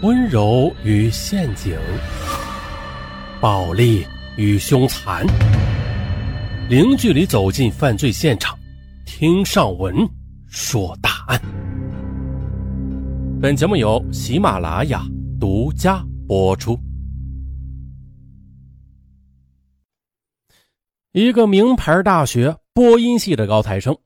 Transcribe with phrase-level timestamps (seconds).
[0.00, 1.76] 温柔与陷阱，
[3.40, 5.26] 暴力与凶残，
[6.68, 8.56] 零距离走进犯罪现场，
[9.04, 10.08] 听上文
[10.46, 11.40] 说大案。
[13.42, 15.02] 本节目由喜马拉雅
[15.40, 16.78] 独家播出。
[21.10, 23.98] 一个名牌大学播音系的高材生，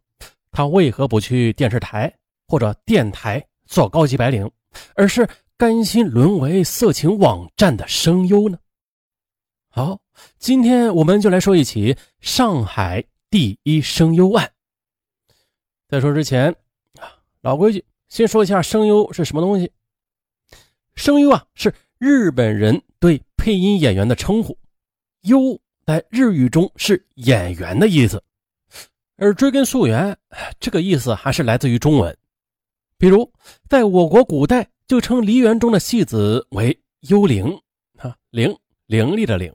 [0.52, 2.11] 他为何不去电视台
[2.48, 4.50] 或者电台做高级白领，
[4.95, 5.29] 而是？
[5.56, 8.58] 甘心沦为色情网站的声优呢？
[9.68, 10.00] 好，
[10.38, 14.50] 今天我们就来说一起上海第一声优案。
[15.88, 16.50] 在说之前
[16.98, 19.70] 啊，老规矩，先说一下声优是什么东西。
[20.96, 24.58] 声优啊，是日本人对配音演员的称呼，
[25.21, 28.22] 优在日语中是演员的意思，
[29.16, 30.18] 而追根溯源，
[30.58, 32.19] 这个意思还是来自于中文。
[32.98, 33.32] 比如，
[33.69, 34.69] 在我国古代。
[34.92, 37.46] 就称梨园中的戏子为幽灵，
[37.96, 39.50] 啊，灵灵力的灵，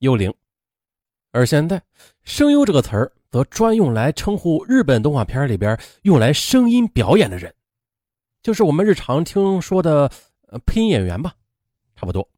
[0.00, 0.34] 幽灵。
[1.30, 1.80] 而现在，
[2.24, 7.54] 声优这个词儿则专用来称呼日本动画片里边用来声音表演的人，
[8.42, 10.10] 就是我们日常听说的
[10.66, 11.36] 配音演员吧，
[11.94, 12.28] 差不多。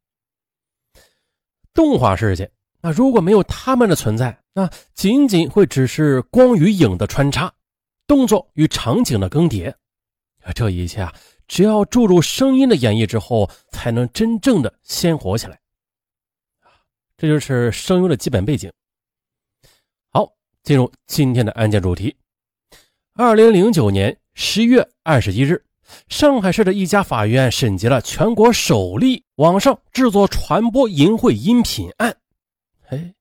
[1.73, 2.51] 动画世界，
[2.81, 7.51] 那如果没有他们的存在，那仅仅会只是光与影的穿插，
[8.05, 9.73] 动作与场景的更迭，
[10.53, 11.11] 这一切啊。
[11.47, 15.59] 只要注入声音的演绎之后，才能真正的鲜活起来。
[17.17, 18.71] 这就是声优的基本背景。
[20.09, 22.15] 好，进入今天的案件主题。
[23.13, 25.63] 二零零九年十月二十一日，
[26.09, 32.17] 上海市的一家法院审结了全国首例网上制作传播淫秽音频案。
[32.89, 33.13] 哎，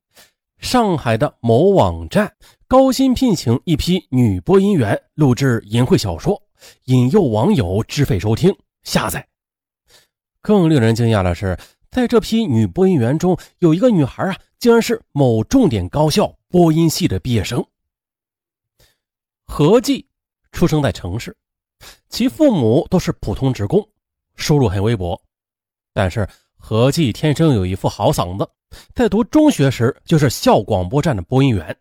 [0.59, 2.35] 上海的某网站
[2.67, 6.43] 高薪聘请一批女播音员录制淫秽小说。
[6.85, 9.27] 引诱网友支费收听下载。
[10.41, 11.59] 更令人惊讶的是，
[11.91, 17.65] 在这批女播音员中，有一个女孩啊，竟然是某重点高校播音系的毕业生。
[19.45, 20.07] 何季
[20.51, 21.37] 出生在城市，
[22.09, 23.87] 其父母都是普通职工，
[24.35, 25.21] 收入很微薄。
[25.93, 28.49] 但是何季天生有一副好嗓子，
[28.95, 31.77] 在读中学时就是校广播站的播音员。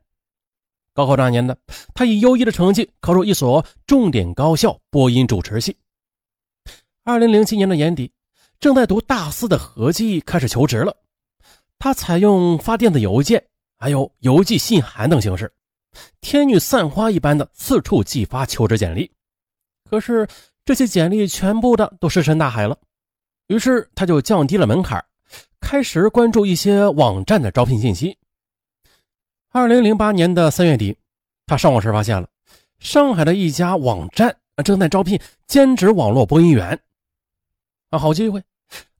[0.93, 1.57] 高考那年的
[1.93, 5.75] 他以优异的成绩考入一所重点高校播音主持系。
[7.03, 8.11] 二零零七年的年底，
[8.59, 10.95] 正在读大四的何继开始求职了。
[11.79, 13.43] 他采用发电子邮件、
[13.77, 15.51] 还有邮寄信函等形式，
[16.19, 19.09] 天女散花一般的四处寄发求职简历。
[19.89, 20.27] 可是
[20.63, 22.77] 这些简历全部的都石沉大海了。
[23.47, 25.03] 于是他就降低了门槛，
[25.59, 28.15] 开始关注一些网站的招聘信息。
[29.53, 30.95] 二零零八年的三月底，
[31.45, 32.25] 他上网时发现了
[32.79, 36.79] 上海的一家网站正在招聘兼职网络播音员。
[37.89, 38.41] 啊，好机会！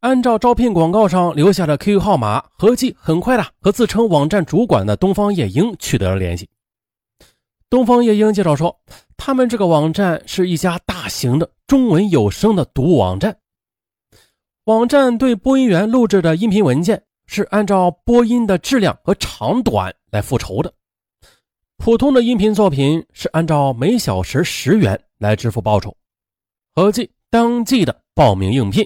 [0.02, 6.50] 按照招聘广告上留下的 QQ 号码，何继很快的和自称网站主管的东方夜莺取得了联系。
[7.70, 8.82] 东方夜莺介绍说，
[9.16, 13.38] 他们这个网站是一家大型的中文有声的读物网站，
[14.66, 17.04] 网站对播音员录制的音频文件。
[17.34, 20.74] 是按照播音的质量和长短来复酬的。
[21.78, 25.96] 普通的音频作品是按照每小时十元来支付报酬。
[26.76, 28.86] 何继当即的报名应聘，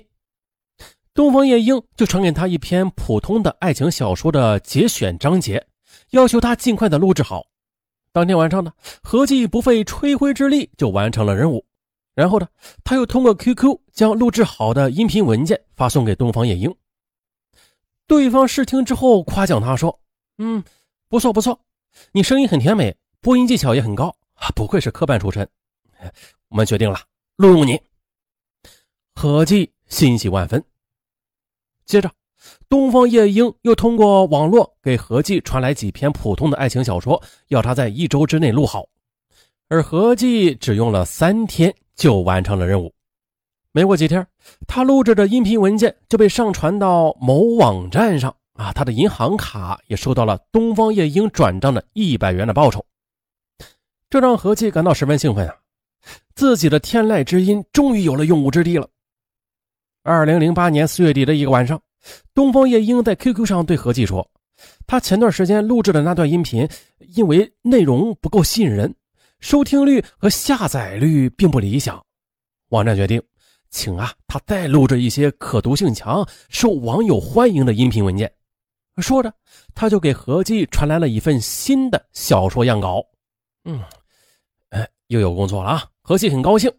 [1.12, 5.66] 东方夜莺就传给他一篇普通的爱情小说的节选章节，
[6.12, 7.48] 要求他尽快的录制好。
[8.14, 11.66] 当天晚上呢，何继不费吹灰之力就完成了任务。
[12.14, 12.48] 然后呢，
[12.84, 16.72] 他又通过 QQ 将录制好的音频文件发送给东方夜莺。
[18.08, 20.00] 对方试听之后夸奖他说
[20.38, 20.64] ：“嗯，
[21.10, 21.60] 不错不错，
[22.12, 25.48] 你声音很甜美，播音技巧也很高啊，不愧是科班出身。
[26.50, 27.00] 我们决定了，
[27.38, 27.82] 录用你。”
[29.16, 30.64] 何继欣喜万分。
[31.86, 32.12] 接着，
[32.68, 38.88] 东方夜莺又通过网络给何继传来几篇普通的爱情小说，要他在一周之内录好，
[39.68, 42.94] 而何继只用了三天就完成了任务。
[43.76, 44.26] 没过几天，
[44.68, 52.86] 他录制的音频文件就被上传到某网站上啊，他的银行卡也收到了东方夜莺转账的一百元的报酬，
[54.10, 55.58] 这让何继感到十分兴奋啊！
[56.36, 58.88] 自己的天籁之音终于有了用武之地了。
[60.04, 61.82] 二零零八年四月底的一个晚上，
[62.34, 64.26] 东方夜莺在 QQ 上对何继说，
[64.88, 66.66] 他前段时间录制的那段音频，
[67.14, 68.96] 因为内容不够吸引人，
[69.42, 72.02] 收听率和下载率并不理想，
[72.70, 73.22] 网站决定。
[73.76, 78.34] 请啊，他再录制一些可读性强、受网友欢迎的音频文件。
[79.02, 79.34] 说着，
[79.76, 83.04] 他就给何继传来了一份新的小说样稿。
[83.66, 83.84] 嗯，
[84.70, 85.90] 哎，又有工作了啊！
[86.02, 86.72] 何继很高兴，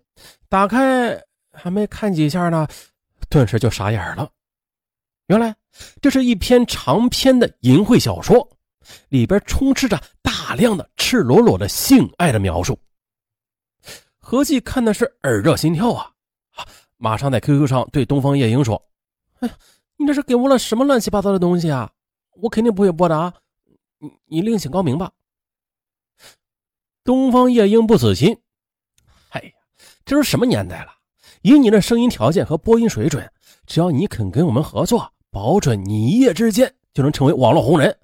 [0.48, 1.22] 打开
[1.52, 2.66] 还没看几下呢，
[3.28, 4.30] 顿时就傻眼了。
[5.26, 5.54] 原来
[6.00, 8.48] 这是一篇长篇的淫秽小说，
[9.10, 12.78] 里边充斥着大量的赤裸裸的性爱的描述。
[14.18, 16.10] 何继看的是耳热心跳啊，
[16.96, 18.82] 马上在 QQ 上对东方夜莺说
[19.40, 19.54] ：“哎呀，
[19.96, 21.90] 你这是给我了什么乱七八糟的东西啊？
[22.42, 23.34] 我肯定不会播的啊！
[23.98, 25.12] 你你另请高明吧。”
[27.04, 28.38] 东方夜莺不死心
[29.30, 29.50] ：“哎呀，
[30.04, 30.92] 这都什么年代了？
[31.42, 33.30] 以你的声音条件和播音水准，
[33.66, 37.94] 只要你肯跟我们合作。”保准你一夜之间就能成为网络红人，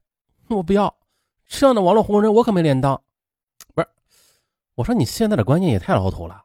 [0.48, 0.94] 我不要
[1.46, 3.02] 这样的网络红人，我可没脸当。
[3.74, 3.88] 不是，
[4.74, 6.44] 我说你现在的观念也太老土了。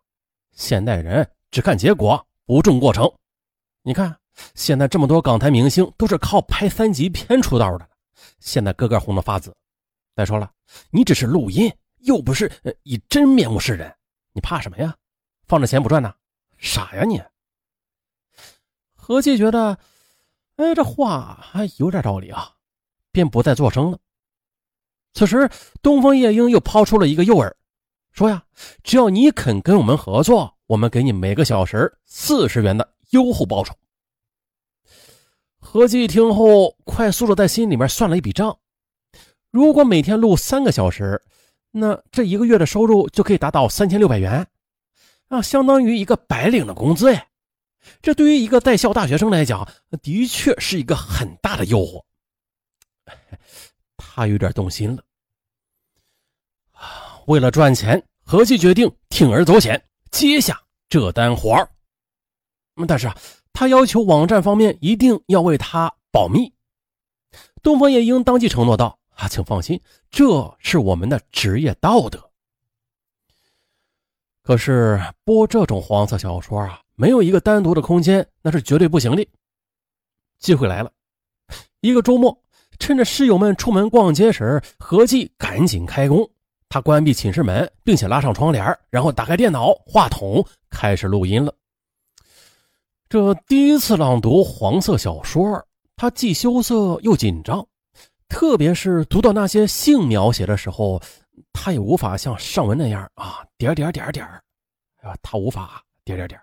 [0.54, 3.12] 现代人只看结果，不重过程。
[3.84, 4.18] 你看
[4.56, 7.88] 现在这么多港台明星都是靠拍三级片出道的，
[8.40, 9.56] 现在个个红的发紫。
[10.16, 10.52] 再说了，
[10.90, 12.52] 你只是录音，又不是
[12.82, 13.94] 以真面目示人，
[14.32, 14.96] 你怕什么呀？
[15.46, 16.12] 放着钱不赚呢？
[16.58, 17.22] 傻呀你！
[18.96, 19.78] 何气觉得。
[20.56, 22.56] 哎，这话还有点道理啊，
[23.12, 24.00] 便不再作声了。
[25.14, 25.48] 此时，
[25.84, 27.54] 东方夜莺又抛出了一个诱饵，
[28.12, 28.44] 说呀
[28.82, 33.74] ：“只要你肯跟我们合作，我们给你每个小时四十元的优厚报酬。”
[35.60, 38.58] 何计听后，快速的在心里面算了一笔账：
[39.52, 41.22] 如果每天录三个小时，
[41.72, 44.48] 那这一个月的收入就可以达到三千六百元，
[45.28, 47.28] 啊，相当于一个白领的工资哎。
[48.02, 49.68] 这对于一个在校大学生来讲，
[50.02, 52.04] 的确是一个很大的诱惑。
[53.98, 55.04] 他有点动心了。
[57.28, 59.82] 为了赚钱，何其决定铤而走险，
[60.18, 60.60] 接下
[60.90, 61.70] 这单活儿。
[62.88, 63.16] 但是啊，
[63.54, 66.52] 他要求网站方面一定要为他保密。
[67.62, 69.80] 东方夜莺当即承诺道：“啊，请放心，
[70.10, 72.32] 这是我们的职业道德。”
[74.42, 76.82] 可是播这种黄色小说啊。
[77.00, 79.24] 没有一个单独的空间，那是绝对不行的。
[80.40, 80.92] 机会来了，
[81.80, 82.44] 一个周末，
[82.80, 86.28] 趁着室友们出门逛街时，合计赶紧开工。
[86.70, 91.54] 他关闭寝室门，并且拉上窗帘，然后打开电脑、话筒，开始录音了。
[93.10, 95.66] 这第一次朗读黄色小说，
[95.96, 97.66] 他既羞涩又紧张，
[98.28, 101.02] 特别是读到那些性描写的时候，
[101.54, 104.26] 他也无法像上文那样啊，点点点点
[105.02, 106.40] 啊，他无法点点点。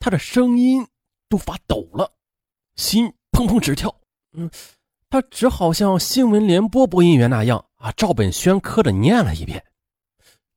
[0.00, 0.84] 他的声音
[1.28, 2.10] 都发抖了，
[2.74, 3.94] 心砰砰直跳。
[4.32, 4.50] 嗯，
[5.08, 9.64] 他只好像新闻联播播音员那样啊，照本宣科的念了一遍。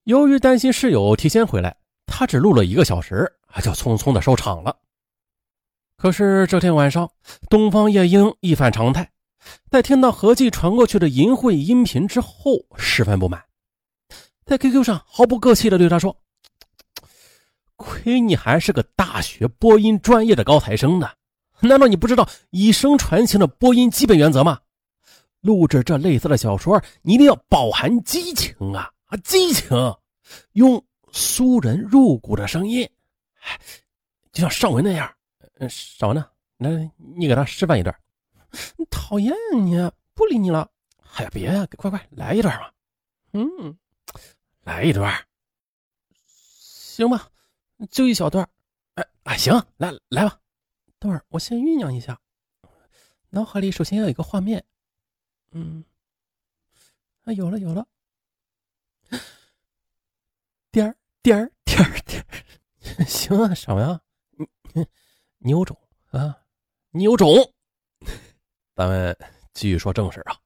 [0.06, 4.76] 由于担心室友提前回来，他只录了一个小时啊，就匆匆的收场了。
[5.98, 7.12] 可是这天晚上，
[7.50, 9.12] 东方夜莺一反常态，
[9.70, 13.44] 在听到何计传过去的淫秽音频之后，十分不满，
[14.46, 16.16] 在 QQ 上毫不客气的对他说。
[17.76, 21.10] 亏你还是个大学播音专业的高材生呢，
[21.62, 24.60] 难道你不知道以声传情的播音基本原则吗？
[25.42, 29.70] 录制这类似的小说，你一定要饱含激情啊啊，激情，
[30.52, 30.84] 用
[31.14, 32.90] 酥人入骨的声音，
[34.32, 35.10] 就像尚文那样。
[35.70, 36.26] 尚文呢？
[36.58, 37.96] 来，你给他示范一段。
[38.90, 39.76] 讨厌你，
[40.14, 40.70] 不理你了。
[41.16, 42.70] 哎呀，别呀，快快来一段嘛。
[43.34, 43.78] 嗯，
[44.64, 45.14] 来一段，
[46.16, 47.28] 行吧。
[47.92, 48.48] 就一小段，
[48.96, 50.39] 哎哎，行，来来吧，
[51.00, 52.20] 等会儿我先酝酿一下，
[53.30, 54.64] 脑海里首先要有一个画面，
[55.52, 55.84] 嗯，
[57.24, 57.88] 啊，有了有了，
[60.72, 62.22] 点儿点儿点儿点
[63.00, 64.02] 儿， 行啊，什么呀？
[64.74, 64.86] 你
[65.38, 65.78] 你有种
[66.12, 66.38] 啊，
[66.92, 67.54] 你有种，
[68.76, 69.18] 咱们
[69.54, 70.38] 继续说正事啊。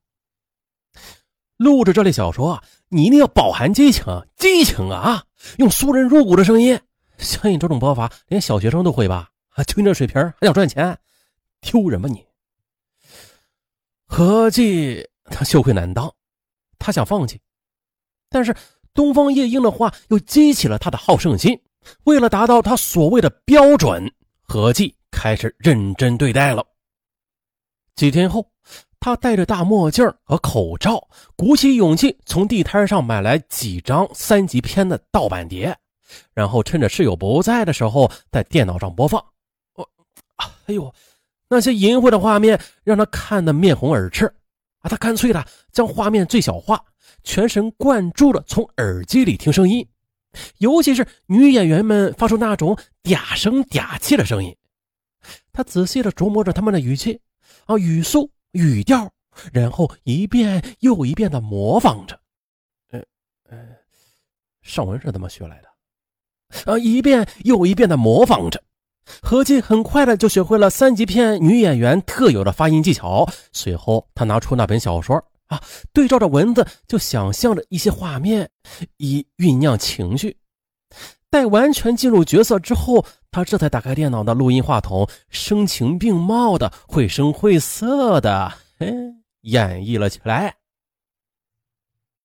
[1.57, 5.25] 录制这类小说啊，你一定要饱含激情，激情啊，
[5.57, 6.79] 用酥人入骨的声音。
[7.17, 9.31] 像你这种播法，连小学生都会吧？
[9.53, 10.97] 啊，就你这水平还想赚钱，
[11.61, 12.25] 丢人吧你！
[14.05, 16.13] 何计他羞愧难当，
[16.77, 17.39] 他想放弃，
[18.29, 18.55] 但是
[18.93, 21.59] 东方夜莺的话又激起了他的好胜心。
[22.05, 26.65] 为了达到他所谓的标准，何计开始认真对待了。
[27.95, 28.49] 几天后，
[28.99, 35.77] 他戴着大墨镜和口罩，鼓起勇气从地摊上买来几张三级片的盗版碟。
[36.33, 39.23] 然后趁着室友不在的时候，在电脑上播放。
[40.73, 40.93] 哎呦，
[41.49, 44.25] 那些淫秽的画面让他看得面红耳赤
[44.79, 44.89] 啊！
[44.89, 46.83] 他干脆的将画面最小化，
[47.23, 49.87] 全神贯注的从耳机里听声音，
[50.57, 54.55] 尤其是女演员们发出那种嗲声嗲气的声音。
[55.51, 57.21] 他仔细的琢磨着他们的语气
[57.65, 59.11] 啊、语速、语调，
[59.53, 62.19] 然后一遍又一遍的模仿着。
[62.89, 62.99] 呃
[63.49, 63.57] 呃，
[64.63, 66.71] 尚文是怎么学来的？
[66.71, 66.77] 啊！
[66.77, 68.61] 一遍又一遍的模仿着，
[69.21, 73.27] 何进很快的就学会了三级片女演员特有的发音技巧。
[73.51, 75.15] 随后，他拿出那本小说
[75.47, 78.49] 啊，对照着文字就想象着一些画面，
[78.97, 80.37] 以酝酿情绪。
[81.29, 88.93] 待完全进入角色之后，他这才打开电脑的录音话筒，声情并茂的、绘声绘色的，嘿，
[89.41, 90.55] 演绎了起来。